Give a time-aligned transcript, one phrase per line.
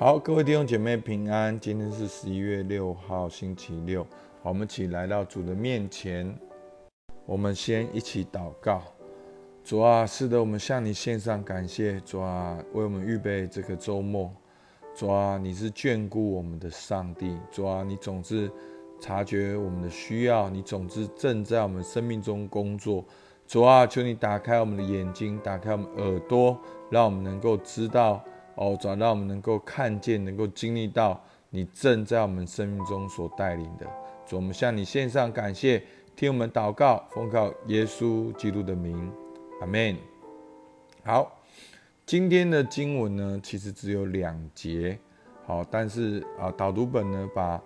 [0.00, 1.60] 好，各位弟兄姐妹平安。
[1.60, 4.02] 今天是十一月六号，星期六。
[4.42, 6.34] 好，我们一起来到主的面前。
[7.26, 8.80] 我们先一起祷告。
[9.62, 12.00] 主啊，是的，我们向你献上感谢。
[12.00, 14.32] 主啊，为我们预备这个周末。
[14.96, 17.36] 主啊，你是眷顾我们的上帝。
[17.52, 18.50] 主啊，你总是
[18.98, 23.04] 察觉我们的需要，你总是正在我们生命中工作。
[23.46, 26.58] 主啊，求你打开我们的眼睛，打开我们耳朵，
[26.88, 28.24] 让我们能够知道。
[28.60, 33.86] 哦，转，让我们能够看见，能够经历到你正在我们生命中所带领的。
[34.26, 35.82] 主，我们向你献上感谢，
[36.14, 39.10] 听我们祷告，奉靠耶稣基督的名，
[39.62, 39.96] 阿门。
[41.02, 41.40] 好，
[42.04, 44.98] 今天的经文呢，其实只有两节。
[45.46, 47.58] 好，但是啊，导读本呢，把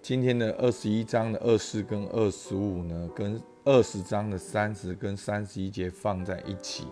[0.00, 6.86] 今天的二十一章的二四跟二十五呢，跟二十章的三十跟三十一节放在一起。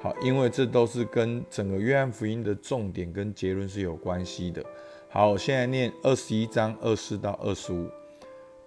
[0.00, 4.64] 好，因为这都是跟整个约翰福音的重点跟结论是有关系的。
[5.08, 7.90] 好，现在念二十一章二四到二十五，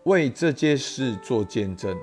[0.03, 1.97] 为这件事做见证，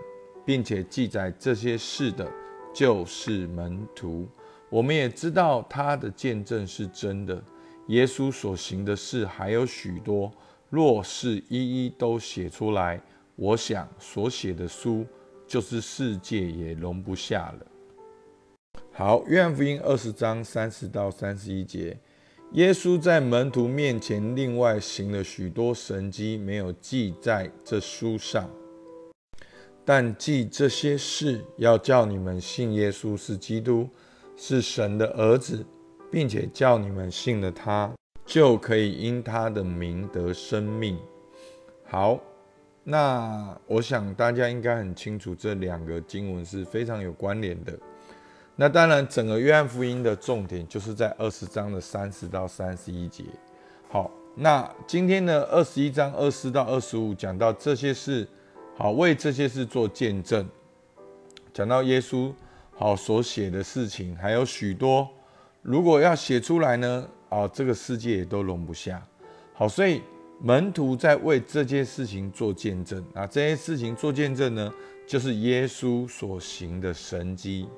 [0.46, 2.26] 并且记载这些事的，
[2.72, 4.26] 就是门徒。
[4.70, 7.42] 我们也知道他的见证是真的。
[7.88, 10.32] 耶稣所行的事还有许多，
[10.70, 12.98] 若是一一都写出来，
[13.34, 15.04] 我想所写的书，
[15.46, 17.66] 就是世界也容不下了。
[18.98, 21.96] 好，约翰福音二十章三十到三十一节，
[22.54, 28.50] 耶稣在门徒面前另外行了许多神迹，没有记在这书上，
[29.84, 33.88] 但记这些事，要叫你们信耶稣是基督，
[34.36, 35.64] 是神的儿子，
[36.10, 37.94] 并且叫你们信了他，
[38.26, 40.98] 就可以因他的名得生命。
[41.84, 42.18] 好，
[42.82, 47.78] 那我想大家应该很清楚，这两个经文是非常有关联的。
[48.60, 53.22] 那当然，整个约翰福音的重点就是在二十章的三十到三十一节。
[53.88, 58.26] 好，那今天的二十一章二十到二十五讲到这些事，
[58.76, 60.44] 好为这些事做见证，
[61.54, 62.32] 讲到耶稣
[62.74, 65.08] 好所写的事情还有许多，
[65.62, 69.00] 如果要写出来呢，啊，这个世界也都容不下。
[69.54, 70.02] 好，所以
[70.40, 74.74] 门徒在为这件事情做见证啊，这些事情做见证呢，
[75.06, 77.68] 就是耶稣所行的神迹。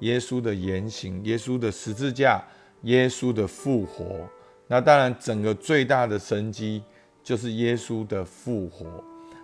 [0.00, 2.44] 耶稣的言行，耶稣的十字架，
[2.82, 4.28] 耶稣的复活。
[4.66, 6.82] 那当然，整个最大的神迹
[7.22, 9.02] 就是耶稣的复活。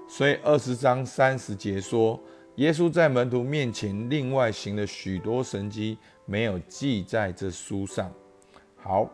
[0.09, 2.21] 所以二十章三十节说，
[2.57, 8.13] 耶稣在门徒面前另外行了许多神迹，没有记在这书上。
[8.77, 9.11] 好，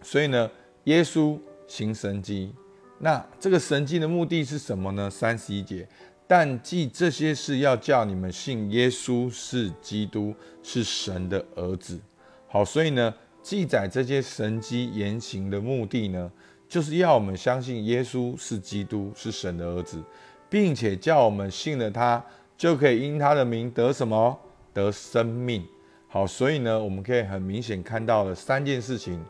[0.00, 0.50] 所以呢，
[0.84, 1.36] 耶稣
[1.66, 2.54] 行神迹，
[2.98, 5.10] 那这个神迹的目的是什么呢？
[5.10, 5.86] 三十一节。
[6.28, 12.00] 但记这些事，要叫你们信耶稣是基督，是神的儿子。
[12.48, 16.28] 好，所以呢，记载这些神迹言行的目的呢，
[16.68, 20.02] 就是要我们相信耶稣是基督，是神的儿子，
[20.50, 22.20] 并且叫我们信了他，
[22.58, 24.36] 就可以因他的名得什么？
[24.72, 25.64] 得生命。
[26.08, 29.24] 好，所以呢，我们可以很明显看到了三件事情：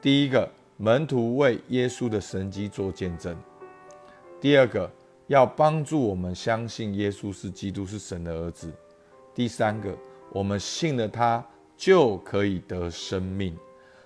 [0.00, 3.32] 第一个，门徒为耶稣的神迹做见证；
[4.40, 4.90] 第二个。
[5.32, 8.70] 要帮助我们相信耶稣是基督，是神的儿子。
[9.34, 9.96] 第三个，
[10.30, 11.42] 我们信了他，
[11.74, 13.56] 就可以得生命。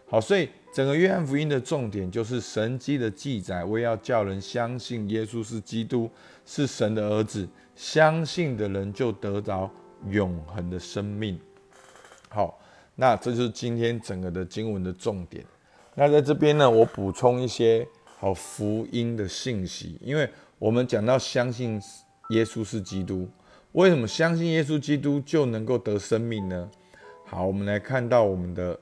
[0.09, 6.09] 好，所以整个约翰福音的重点就是神迹的记载，为要叫人相信耶稣是基督，
[6.45, 7.49] 是神的儿子。
[7.75, 9.69] 相信的人就得着
[10.09, 11.37] 永恒的生命。
[12.29, 12.57] 好，
[12.95, 15.45] 那这就是今天整个的经文的重点。
[15.97, 17.85] 那在这边呢，我补充一些
[18.17, 20.31] 好福音的信息，因为。
[20.59, 21.81] 我们讲到相信
[22.31, 23.29] 耶稣是基督，
[23.73, 26.71] 为什么相信耶稣基督就能够得生命呢？
[27.27, 28.79] 好，我们来看到我们的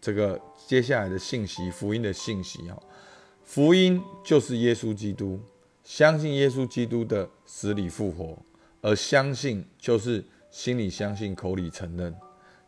[0.00, 2.82] 这个接下来的信息，福音的信息哈。
[3.44, 5.38] 福音就是耶稣基督，
[5.84, 8.38] 相信耶稣基督的死里复活，
[8.80, 12.14] 而相信就是心里相信，口里承认，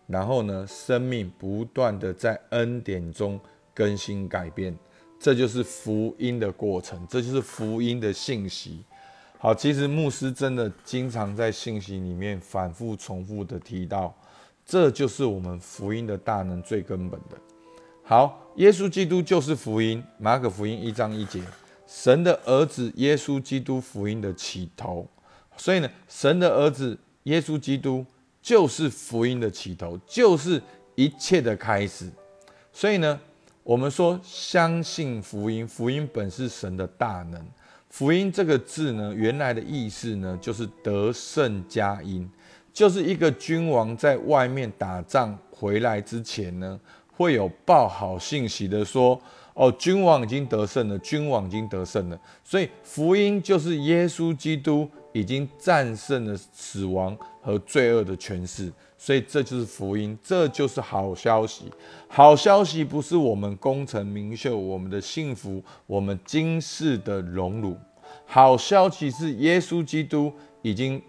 [0.06, 3.40] 然后呢，生命不断的在恩典中
[3.72, 4.76] 更新改变。
[5.22, 8.82] 这就是福音的过程，这就是福音的信息。
[9.38, 14.12] 好，其实牧师真的经常在信息里面反复重复的提到，
[14.66, 17.38] 这就是我们福音的大能最根本的。
[18.02, 21.40] 好，耶稣基督就是福音，马可福音一章一节，
[21.86, 25.06] 神的儿子耶稣基督福音的起头。
[25.56, 28.04] 所以呢，神的儿子耶稣基督
[28.42, 30.60] 就是福音的起头，就是
[30.96, 32.10] 一切的开始。
[32.72, 33.20] 所以呢。
[33.64, 37.40] 我们说相信福音，福音本是神的大能。
[37.88, 42.28] 福音这个字呢，原来的意思呢，就是得胜佳音，
[42.72, 46.80] 就是一个君王在外面打仗回来之前呢，
[47.12, 49.20] 会有报好信息的说
[49.54, 58.72] ：“哦，君王已经得胜了，君王已经得胜了。”所以福音就是耶稣基督已经战胜了死亡和罪恶的权势。
[59.04, 61.64] 所以这就是福音，这就是好消息。
[62.06, 67.76] 好消息不是我们功成名就、我们的幸福、我们今世的荣辱。
[68.24, 70.32] 好消息是耶稣基督
[70.62, 71.02] 已经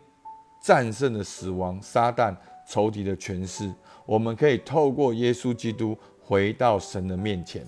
[0.59, 2.35] 战胜了死亡、撒旦、
[2.67, 3.71] 仇敌的权势。
[4.07, 7.63] 我们可以透过耶稣基督回到神的面前。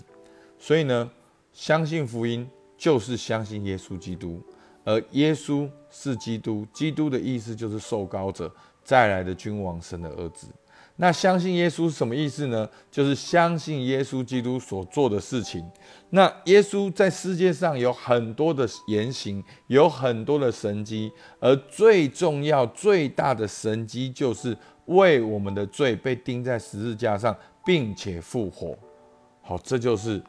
[0.58, 1.08] 所以呢，
[1.54, 4.42] 相信福音就是相信耶稣基督，
[4.84, 6.66] 而耶稣是基督。
[6.74, 8.52] 基督的意思就是受膏者。
[8.86, 10.48] 再来的君王，神的儿子。
[10.98, 12.70] 那相信耶稣是什么意思呢？
[12.90, 15.62] 就是相信耶稣基督所做的事情。
[16.12, 21.12] 那耶稣在世界上有很多的言行，有很多的神迹，
[21.42, 27.36] 而最重要、最大的神迹就是为我们的罪被钉在十字架上，
[27.66, 28.74] 并且复活。
[29.42, 30.24] 好，这就是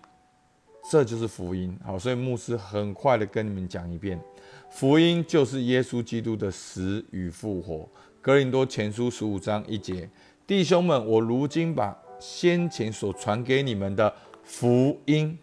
[0.90, 1.78] 这就是福音。
[1.84, 4.20] 好，所以牧师很快的跟你们讲一遍，
[4.68, 7.88] 福音就是耶稣基督的死与复活。
[8.26, 10.10] 格林多前书十五章一节，
[10.48, 14.12] 弟兄们，我如今把先前所传给你们的
[14.42, 15.38] 福音，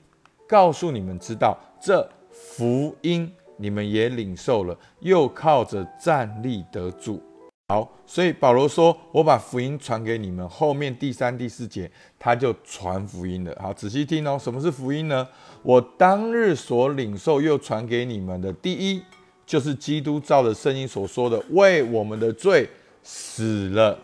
[0.45, 7.23] 告诉你们知道，这福音你们也领受了，又靠着站立得住。
[7.69, 11.89] 好，所以保罗说：“我把福音传给你们。”后面第三、第四节
[12.19, 13.57] 他就传福音了。
[13.61, 15.25] 好，仔细听哦，什么是福音呢？
[15.61, 19.01] 我当日所领受又传给你们的，第一。
[19.45, 22.69] 就是基督照着圣经所说的，为我们的罪
[23.03, 23.99] 死了，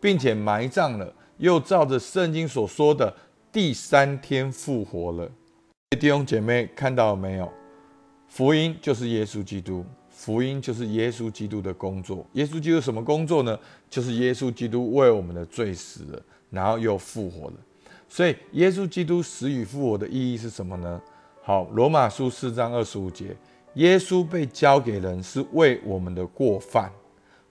[0.00, 3.14] 并且埋葬了，又照着圣经所说的
[3.52, 5.30] 第三天复活了。
[5.98, 7.50] 弟兄姐妹看到了没有？
[8.28, 12.24] 福音就是耶稣基督，福音就是耶稣基督的工作。
[12.34, 13.58] 耶稣基督什么工作呢？
[13.88, 17.54] 就是耶稣基督为我们的罪死了，然后又复活了。
[18.08, 21.00] 所以耶稣基督死与复活的意义是什么呢？
[21.42, 23.36] 好，罗马书四章二十五节。
[23.74, 26.90] 耶稣被交给人是为我们的过犯，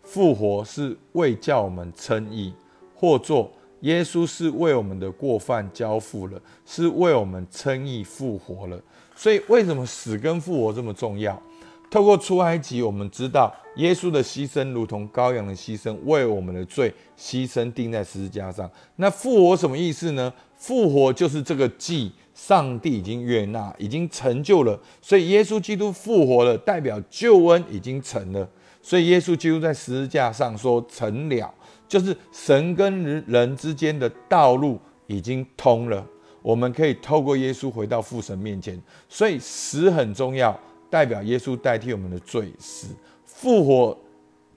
[0.04, 2.54] 复活是为叫我们称义。
[2.94, 3.50] 或作
[3.82, 8.78] 耶稣是为我们的过犯交付了，是为我们称义复活了。
[9.16, 11.42] 所以，为什么死跟复活这么重要？
[11.90, 18.70] 透过出埃及，我们知道耶稣的牺牲如同羔羊的牺牲，为我们的罪牺牲钉在十字架上。
[18.98, 20.32] 那复活什么意思呢？
[20.58, 22.12] 复活就是这个祭。
[22.40, 28.50] 上帝已经悦纳，已经成就了，所以耶稣基督复活了，代表救恩已经成了。
[28.82, 31.54] 所以耶稣基督在十字架上说成了，
[31.86, 36.04] 就是神跟人人之间的道路已经通了，
[36.42, 38.82] 我们可以透过耶稣回到父神面前。
[39.10, 40.58] 所以死很重要，
[40.90, 42.88] 代表耶稣代替我们的罪死；
[43.26, 43.96] 复活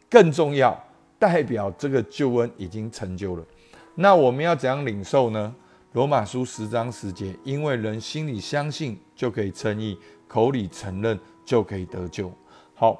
[0.09, 0.81] 更重要，
[1.19, 3.45] 代表这个救恩已经成就了。
[3.97, 5.53] 那我们要怎样领受呢？
[5.93, 12.33] 罗马书十章十节，因为人心里相信就可以称义，口里承认就可以得救。
[12.75, 12.99] 好，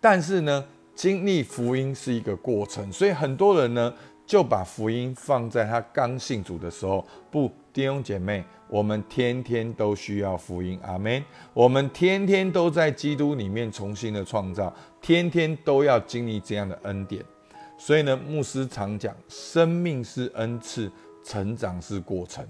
[0.00, 0.64] 但是呢，
[0.94, 3.92] 经历福音是一个过程，所以很多人呢
[4.24, 7.06] 就把福音放在他刚信主的时候。
[7.30, 11.22] 不，弟兄姐妹，我们天天都需要福音，阿门。
[11.52, 17.22] 我们天天都在基督里面重新的创造，天天都要经历这样的恩典。
[17.76, 20.90] 所以呢，牧师常讲，生命是恩赐。
[21.22, 22.46] 成长是过程，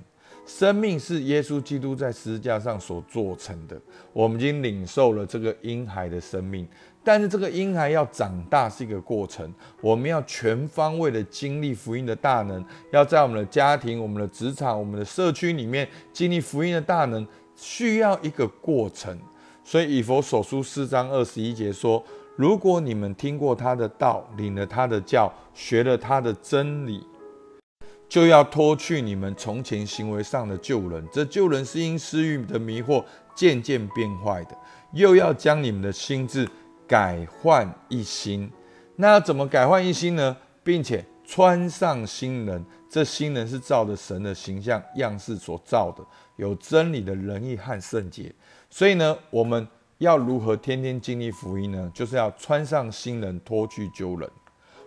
[0.47, 3.81] 生命是耶稣基督在十字架上所做成的。
[4.13, 6.67] 我们已经领受了这个婴孩的生命，
[7.03, 9.53] 但是这个婴孩要长大是一个过程。
[9.81, 19.19] 我们要全方位的经历福音的大能，要在我们的家庭、我们的职场、我们的社区里面经历福音的大能，需要一个过程。
[19.65, 22.03] 所以以佛所书四章二十一节说
[22.37, 27.07] ：“如果你们听过他的道，领了他的教，学了他的真理。”
[28.09, 34.55] 就要脱去你们从前行为上的旧人，这旧人是因私欲的迷惑渐渐变坏的；
[34.93, 36.49] 又要将你们的心智
[36.87, 38.51] 改换一新。
[38.97, 40.37] 那要怎么改换一新呢？
[40.65, 46.03] 并且穿上新人，这新人是照着神的形象样式所造的，
[46.37, 48.35] 有真理的仁义和圣洁。
[48.71, 51.91] 所以呢，我们要如何天天经历福音呢？
[51.95, 54.29] 就是要穿上新人，脱去旧人。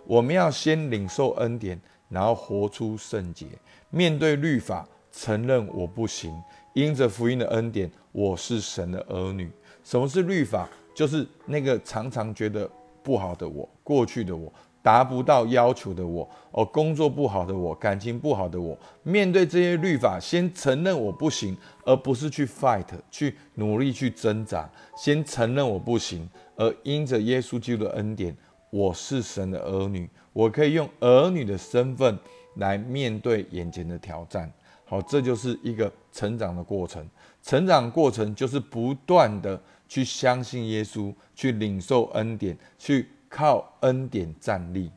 [0.06, 1.80] 我们要先领受恩典。
[2.12, 3.48] 然后活出圣洁，
[3.90, 6.32] 面对律法，承认我不行，
[6.74, 9.50] 因着福音的恩典，我是神的儿女。
[9.84, 10.70] 什么是律法？
[10.94, 12.70] 就是那个常常觉得
[13.02, 14.52] 不好的我，过去的我，
[14.84, 28.36] 达不到要求的我，哦，工作不好的我，感情不好的我，面对这些律法，先承认我不行，而不是去 fight，去努力去挣扎，先承认我不行，而因着耶稣基督的恩典。
[28.72, 32.18] 我是神的儿女，我可以用儿女的身份
[32.56, 34.52] 来面对眼前的挑战。
[34.86, 37.08] 好，这就是一个成长的过程。
[37.44, 44.90] 成长过程就是不断的去相信耶稣，去领受恩典，去靠恩典站立。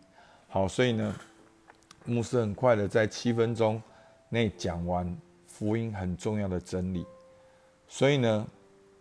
[0.48, 1.14] 好，所以呢，
[2.04, 3.82] 牧师很快的在七分钟
[4.28, 5.16] 内讲完
[5.46, 7.04] 福音很重要的真理。
[7.88, 8.46] 所以呢，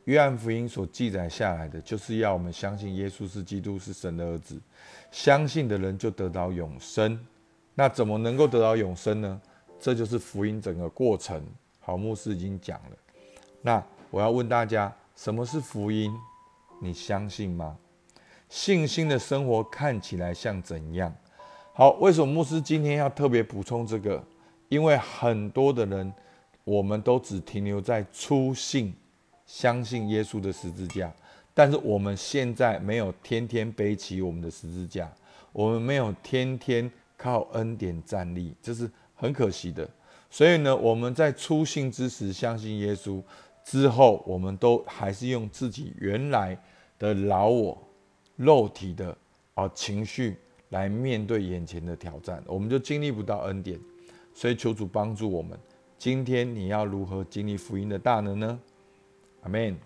[0.05, 4.59] 约翰福音所记载下来的，就是要我们相信耶稣是基督，是神的儿子。
[5.11, 7.19] 相信的人就得到永生。
[7.75, 9.41] 那怎么能够得到永生呢？
[9.79, 11.43] 这就是福音整个过程。
[11.79, 12.97] 好，牧师已经讲了。
[13.61, 16.13] 那我要问大家，什么是福音？
[16.81, 17.77] 你相信吗？
[18.49, 21.13] 信心的生活看起来像怎样？
[21.73, 24.23] 好，为什么牧师今天要特别补充这个？
[24.69, 26.13] 因为很多的人，
[26.63, 28.93] 我们都只停留在初信，
[29.45, 31.13] 相信耶稣的十字架，
[31.53, 35.11] 但是我们现在没有天天背起我们的十字架，
[35.51, 36.91] 我们没有天天。
[37.15, 39.89] 靠恩典站立，这是很可惜的。
[40.29, 43.23] 所以呢，我们在初信之时相信耶稣
[43.63, 46.57] 之后，我们都还是用自己原来
[46.99, 47.81] 的老我、
[48.35, 49.15] 肉体的
[49.53, 50.35] 啊情绪
[50.69, 53.79] 来面对眼前的挑战，我们就经历不到恩典。
[54.33, 55.57] 所以求主帮助我们。
[55.97, 58.59] 今天你要如何经历福音的大能呢？
[59.43, 59.77] 阿门。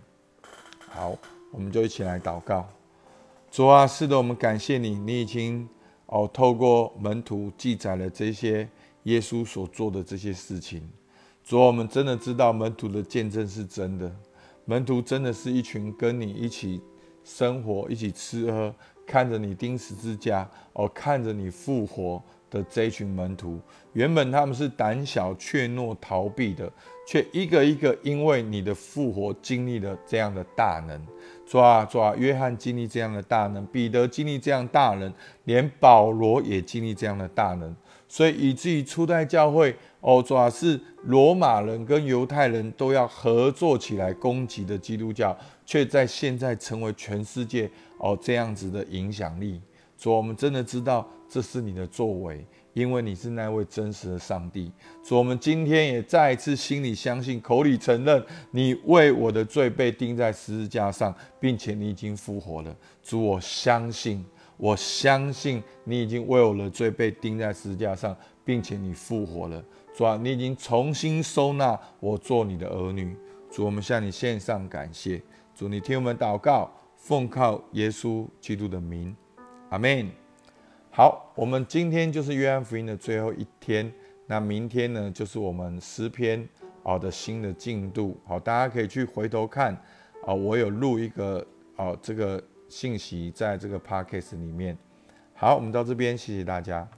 [0.90, 1.16] 好，
[1.52, 2.68] 我们就一起来祷告。
[3.52, 5.68] 主啊，是的，我们感谢你，你已经。
[6.10, 8.66] 哦，透过门徒记载了这些
[9.04, 10.82] 耶稣所做的这些事情，
[11.44, 14.10] 主，我们真的知道门徒的见证是真的。
[14.64, 16.82] 门徒真的是一群跟你一起
[17.26, 18.74] 生活、一起吃喝，
[19.06, 23.60] 看着你钉十字架，哦，看着你复活的这一群门徒。
[23.94, 26.72] 原本他们是胆小怯懦、逃避的，
[27.08, 31.06] 却一个一个因为你的复活，经历了这样的大能。
[31.46, 35.12] 抓抓，约翰经历这样的大能，彼得经历这样大能，
[35.46, 37.74] 连保罗也经历这样的大能，
[38.08, 45.36] 所以以至于初代教会，哦，抓是罗马人跟犹太人都要合作起来攻击的基督教，
[45.66, 49.62] 却在现在成为全世界哦这样子的影响力。
[49.98, 52.46] 主，我们真的知道这是你的作为。
[52.74, 54.72] 因为你是那位真实的上帝，
[55.03, 62.75] 主，我们今天也再一次心里相信，口里承认，你为我的罪被钉在十字架上，并且你已经复活了。
[63.01, 64.24] 主，我相信，
[64.57, 68.15] 我相信你已经为我的罪被钉在十字架上，
[68.46, 69.65] 并且你复活了。
[69.96, 73.17] 主啊，你已经重新收纳我做你的儿女。
[73.50, 75.19] 主，我们向你献上感谢。
[75.55, 79.15] 主，你听我们祷告，奉靠耶稣基督的名，
[79.72, 80.26] 阿门。
[80.98, 83.94] 好，我们今天就是约翰福音的最后一天。
[84.25, 86.44] 那明天呢，就是我们诗篇
[86.82, 88.20] 啊的新的进度。
[88.25, 89.75] 好，大家可以去回头看
[90.25, 94.75] 啊，我有录一个啊，这个信息在这个 podcast 里面。
[95.36, 96.89] 好，我们到这边，谢谢大家。